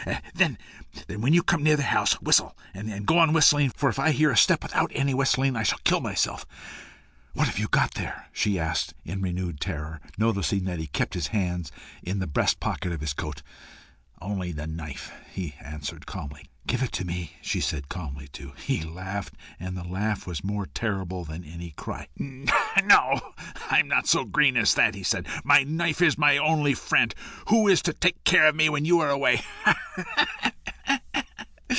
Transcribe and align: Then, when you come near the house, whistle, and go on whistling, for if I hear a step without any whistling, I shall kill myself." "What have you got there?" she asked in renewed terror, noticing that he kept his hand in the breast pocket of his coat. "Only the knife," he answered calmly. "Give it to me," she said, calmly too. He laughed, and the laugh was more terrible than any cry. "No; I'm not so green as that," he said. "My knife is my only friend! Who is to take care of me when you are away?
Then, 0.33 0.57
when 1.19 1.31
you 1.31 1.43
come 1.43 1.61
near 1.61 1.75
the 1.77 1.83
house, 1.83 2.13
whistle, 2.19 2.57
and 2.73 3.05
go 3.05 3.19
on 3.19 3.33
whistling, 3.33 3.69
for 3.69 3.87
if 3.87 3.99
I 3.99 4.09
hear 4.09 4.31
a 4.31 4.37
step 4.37 4.63
without 4.63 4.91
any 4.95 5.13
whistling, 5.13 5.55
I 5.55 5.61
shall 5.61 5.77
kill 5.83 6.01
myself." 6.01 6.43
"What 7.33 7.45
have 7.45 7.59
you 7.59 7.67
got 7.67 7.93
there?" 7.93 8.25
she 8.33 8.57
asked 8.59 8.95
in 9.05 9.21
renewed 9.21 9.59
terror, 9.59 10.01
noticing 10.17 10.63
that 10.65 10.79
he 10.79 10.87
kept 10.87 11.13
his 11.13 11.27
hand 11.27 11.69
in 12.01 12.17
the 12.17 12.25
breast 12.27 12.59
pocket 12.59 12.91
of 12.91 13.01
his 13.01 13.13
coat. 13.13 13.43
"Only 14.19 14.51
the 14.51 14.65
knife," 14.65 15.11
he 15.31 15.53
answered 15.63 16.07
calmly. 16.07 16.47
"Give 16.67 16.83
it 16.83 16.91
to 16.93 17.05
me," 17.05 17.37
she 17.41 17.59
said, 17.59 17.89
calmly 17.89 18.27
too. 18.27 18.53
He 18.55 18.81
laughed, 18.83 19.33
and 19.59 19.75
the 19.75 19.83
laugh 19.83 20.27
was 20.27 20.43
more 20.43 20.67
terrible 20.67 21.25
than 21.25 21.43
any 21.43 21.71
cry. 21.71 22.07
"No; 22.17 23.33
I'm 23.69 23.87
not 23.87 24.07
so 24.07 24.23
green 24.25 24.55
as 24.57 24.73
that," 24.75 24.93
he 24.95 25.01
said. 25.03 25.27
"My 25.43 25.63
knife 25.63 26.01
is 26.01 26.17
my 26.19 26.37
only 26.37 26.73
friend! 26.75 27.13
Who 27.47 27.67
is 27.67 27.81
to 27.83 27.93
take 27.93 28.23
care 28.25 28.47
of 28.47 28.55
me 28.55 28.69
when 28.69 28.85
you 28.85 28.99
are 28.99 29.09
away? 29.09 29.41